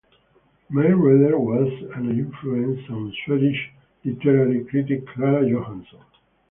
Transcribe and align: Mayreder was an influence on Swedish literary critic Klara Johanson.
Mayreder 0.71 1.37
was 1.37 1.69
an 1.93 2.09
influence 2.09 2.81
on 2.89 3.13
Swedish 3.23 3.69
literary 4.03 4.63
critic 4.65 5.05
Klara 5.09 5.47
Johanson. 5.47 5.99